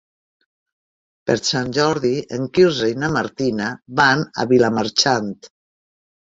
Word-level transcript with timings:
Per 1.29 1.35
Sant 1.49 1.69
Jordi 1.77 2.11
en 2.37 2.47
Quirze 2.59 2.89
i 2.93 2.97
na 3.03 3.11
Martina 3.17 3.69
van 4.01 4.25
a 4.45 4.47
Vilamarxant. 4.55 5.31